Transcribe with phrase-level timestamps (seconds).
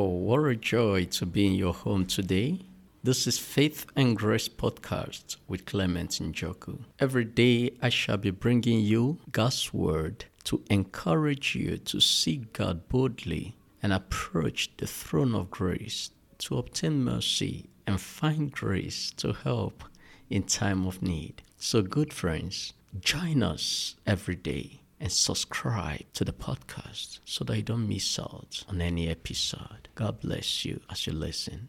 [0.00, 2.60] Oh, what a joy to be in your home today.
[3.02, 6.78] This is Faith and Grace Podcast with Clement Njoku.
[7.00, 12.88] Every day I shall be bringing you God's Word to encourage you to seek God
[12.88, 16.10] boldly and approach the throne of grace
[16.44, 19.82] to obtain mercy and find grace to help
[20.30, 21.42] in time of need.
[21.56, 27.62] So, good friends, join us every day and subscribe to the podcast so that you
[27.62, 29.88] don't miss out on any episode.
[29.94, 31.68] God bless you as you listen.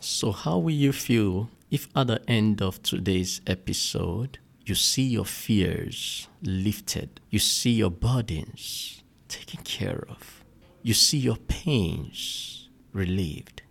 [0.00, 5.24] So, how will you feel if at the end of today's episode you see your
[5.24, 10.44] fears lifted, you see your burdens taken care of,
[10.82, 13.62] you see your pains relieved?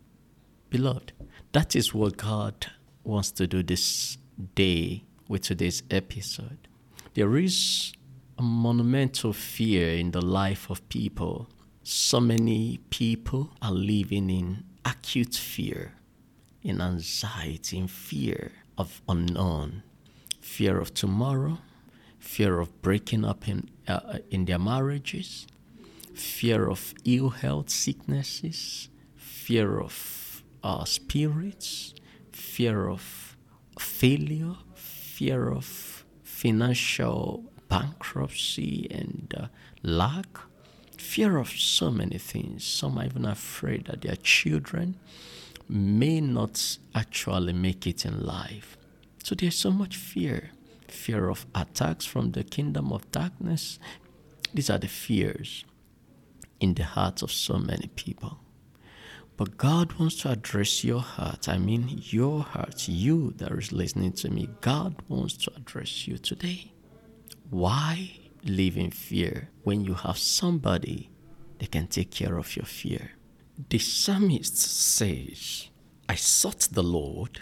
[0.70, 1.12] Beloved,
[1.52, 2.68] that is what God
[3.04, 4.18] wants to do this
[4.56, 6.68] day with today's episode.
[7.14, 7.92] There is
[8.38, 11.50] a monumental fear in the life of people.
[11.84, 15.96] So many people are living in acute fear,
[16.64, 19.84] in anxiety, in fear of unknown,
[20.40, 21.58] fear of tomorrow,
[22.18, 25.48] fear of breaking up in, uh, in their marriages,
[26.14, 28.88] fear of ill health, sicknesses,
[29.18, 31.94] fear of uh, spirits,
[32.32, 33.36] fear of
[33.78, 35.91] failure, fear of
[36.42, 39.48] financial bankruptcy and uh,
[39.84, 40.40] lack,
[40.98, 42.66] fear of so many things.
[42.66, 44.98] Some are even afraid that their children
[45.70, 48.76] may not actually make it in life.
[49.24, 50.50] So there's so much fear
[50.88, 53.80] fear of attacks from the kingdom of darkness.
[54.54, 55.64] These are the fears
[56.60, 58.40] in the hearts of so many people.
[59.42, 61.50] But God wants to address your heart.
[61.50, 64.48] I mean, your heart, you that is listening to me.
[64.62, 66.72] God wants to address you today.
[67.50, 71.10] Why live in fear when you have somebody
[71.58, 73.14] that can take care of your fear?
[73.70, 75.70] The psalmist says,
[76.08, 77.42] I sought the Lord,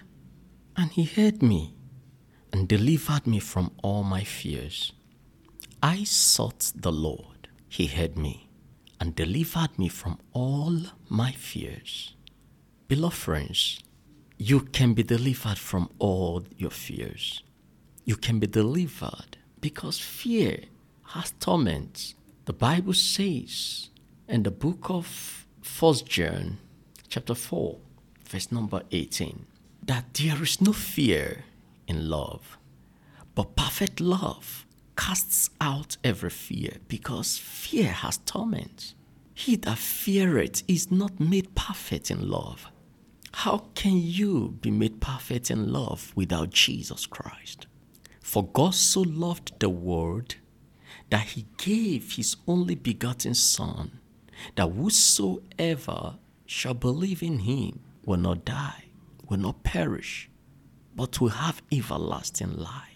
[0.77, 1.75] and he heard me
[2.53, 4.93] and delivered me from all my fears.
[5.83, 8.48] I sought the Lord, he heard me
[8.99, 10.77] and delivered me from all
[11.07, 12.15] my fears.
[12.87, 13.79] Beloved friends,
[14.37, 17.43] you can be delivered from all your fears.
[18.05, 20.63] You can be delivered because fear
[21.13, 22.13] has torment.
[22.45, 23.89] The Bible says
[24.27, 25.45] in the book of
[25.79, 26.57] 1 John,
[27.07, 27.77] chapter 4,
[28.25, 29.45] verse number 18,
[29.83, 31.45] that there is no fear
[31.87, 32.57] in love,
[33.35, 34.65] but perfect love
[34.99, 38.93] casts out every fear because fear has torment.
[39.33, 42.67] He that feareth is not made perfect in love.
[43.31, 47.65] How can you be made perfect in love without Jesus Christ?
[48.21, 50.35] For God so loved the world
[51.09, 53.99] that he gave his only begotten Son,
[54.55, 58.85] that whosoever shall believe in him will not die,
[59.29, 60.29] will not perish,
[60.93, 62.88] but will have everlasting life.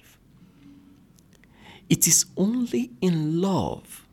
[1.90, 4.06] It is only in love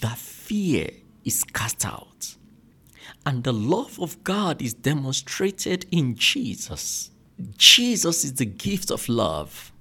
[0.00, 0.90] that fear
[1.24, 2.36] is cast out.
[3.24, 7.10] And the love of God is demonstrated in Jesus.
[7.58, 9.72] Jesus is the gift of love,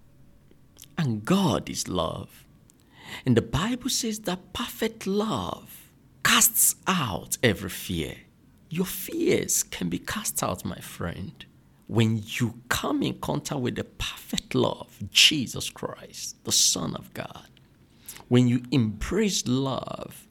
[0.97, 2.45] and God is love.
[3.25, 5.89] And the Bible says that perfect love
[6.23, 8.15] casts out every fear.
[8.69, 11.45] Your fears can be cast out, my friend,
[11.87, 17.49] when you come in contact with the perfect love, Jesus Christ, the Son of God.
[18.27, 20.27] When you embrace love,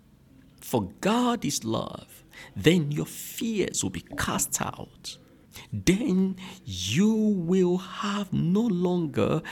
[0.60, 2.24] for God is love,
[2.56, 5.16] then your fears will be cast out.
[5.72, 9.42] Then you will have no longer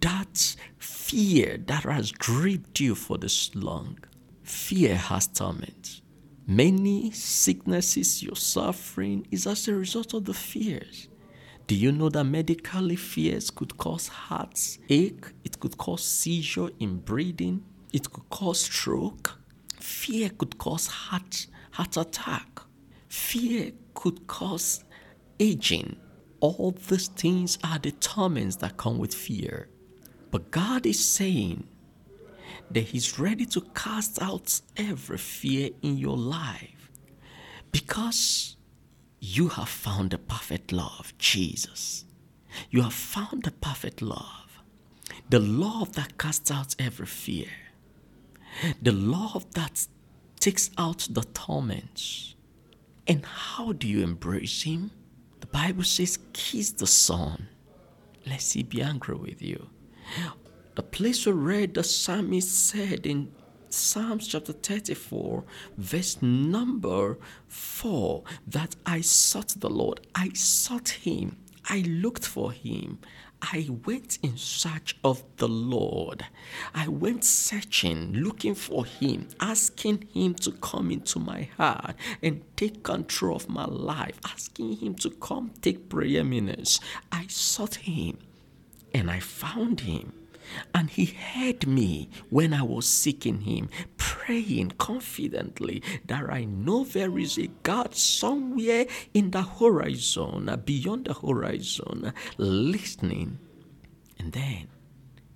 [0.00, 3.98] that fear that has gripped you for this long.
[4.42, 6.02] Fear has torment.
[6.46, 11.08] Many sicknesses you're suffering is as a result of the fears.
[11.70, 15.24] Do you know that medically fears could cause heartache?
[15.44, 17.62] It could cause seizure in breathing.
[17.92, 19.38] It could cause stroke.
[19.78, 22.62] Fear could cause heart, heart attack.
[23.08, 24.82] Fear could cause
[25.38, 25.94] aging.
[26.40, 29.68] All these things are the torments that come with fear.
[30.32, 31.68] But God is saying
[32.72, 36.90] that He's ready to cast out every fear in your life
[37.70, 38.56] because
[39.20, 42.04] you have found the perfect love, Jesus.
[42.70, 44.62] You have found the perfect love,
[45.28, 47.48] the love that casts out every fear
[48.82, 49.86] the love that
[50.38, 52.34] takes out the torments.
[53.06, 54.90] And how do you embrace Him?
[55.40, 57.48] The Bible says, kiss the Son,
[58.26, 59.68] lest He be angry with you.
[60.74, 63.32] The place where the psalmist said in
[63.72, 65.44] Psalms chapter 34,
[65.78, 71.36] verse number 4 that I sought the Lord, I sought him,
[71.68, 72.98] I looked for him.
[73.42, 76.26] I went in search of the Lord.
[76.74, 82.82] I went searching, looking for Him, asking Him to come into my heart and take
[82.82, 86.80] control of my life, asking Him to come take preeminence.
[87.10, 88.18] I sought Him
[88.92, 90.19] and I found Him.
[90.74, 97.18] And he heard me when I was seeking him, praying confidently that I know there
[97.18, 103.38] is a God somewhere in the horizon, beyond the horizon, listening.
[104.18, 104.68] And then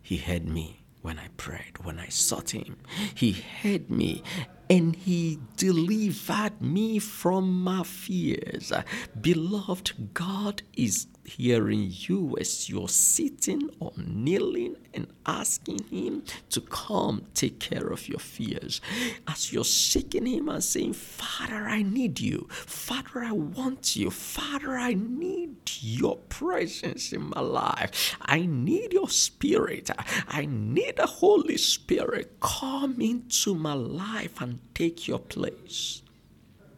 [0.02, 2.78] he heard me when I prayed, when I sought him.
[3.14, 4.22] He heard me
[4.70, 8.72] and he delivered me from my fears.
[9.20, 17.26] Beloved, God is hearing you as you're sitting or kneeling and asking Him to come
[17.34, 18.80] take care of your fears.
[19.26, 22.46] As you're seeking Him and saying, Father, I need you.
[22.50, 24.10] Father, I want you.
[24.10, 28.16] Father, I need your presence in my life.
[28.22, 29.90] I need your spirit.
[30.28, 32.38] I need the Holy Spirit.
[32.40, 36.02] Come into my life and take your place.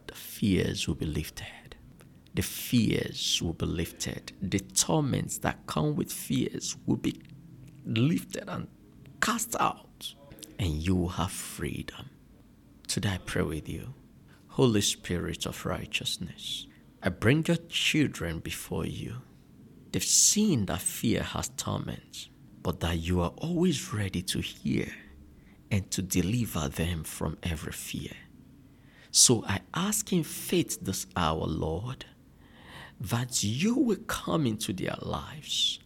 [0.07, 1.66] The fears will be lifted
[2.37, 4.31] the fears will be lifted.
[4.43, 7.19] The torments that come with fears will be
[7.83, 8.67] lifted and
[9.19, 10.13] cast out,
[10.59, 12.11] and you will have freedom.
[12.87, 13.95] Today I pray with you.
[14.49, 16.67] Holy Spirit of righteousness,
[17.01, 19.15] I bring your children before you.
[19.91, 22.29] They've seen that fear has torments,
[22.61, 24.93] but that you are always ready to hear
[25.71, 28.13] and to deliver them from every fear.
[29.09, 32.05] So I ask in faith this hour, Lord,
[32.99, 35.79] that you will come into their lives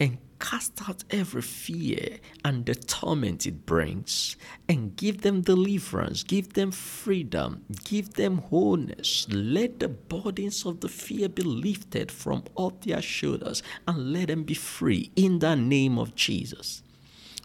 [0.00, 4.36] and cast out every fear and the torment it brings
[4.68, 9.26] and give them deliverance, give them freedom, give them wholeness.
[9.30, 14.44] Let the burdens of the fear be lifted from off their shoulders and let them
[14.44, 16.82] be free in the name of Jesus.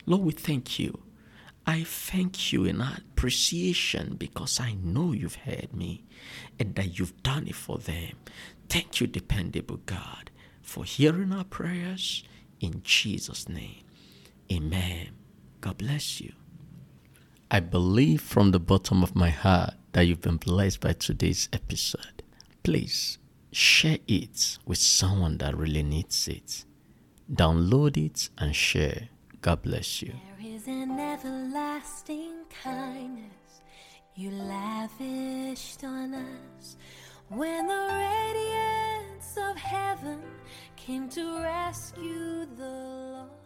[0.05, 0.99] Lord, we thank you.
[1.65, 6.03] I thank you in appreciation because I know you've heard me
[6.59, 8.17] and that you've done it for them.
[8.73, 10.31] Thank you, dependable God,
[10.63, 12.23] for hearing our prayers
[12.59, 13.83] in Jesus' name.
[14.51, 15.09] Amen.
[15.61, 16.33] God bless you.
[17.51, 22.23] I believe from the bottom of my heart that you've been blessed by today's episode.
[22.63, 23.19] Please
[23.51, 26.65] share it with someone that really needs it.
[27.31, 29.09] Download it and share.
[29.41, 30.13] God bless you.
[30.41, 33.61] There is an everlasting kindness
[34.15, 36.75] you lavished on us
[37.35, 40.21] when the radiance of heaven
[40.75, 43.42] came to rescue the lost.